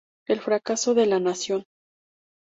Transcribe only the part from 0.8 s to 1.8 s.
de la nación.